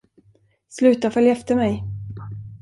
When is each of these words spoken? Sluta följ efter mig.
Sluta 0.69 1.11
följ 1.11 1.29
efter 1.29 1.55
mig. 1.55 1.83